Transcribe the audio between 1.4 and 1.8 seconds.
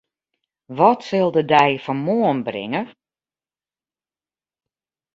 dei